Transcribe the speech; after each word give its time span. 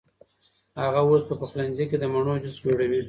هغه 0.81 0.99
اوس 1.07 1.21
په 1.29 1.35
پخلنځي 1.41 1.85
کې 1.89 1.97
د 1.99 2.03
مڼو 2.13 2.33
جوس 2.43 2.55
جوړوي. 2.63 2.99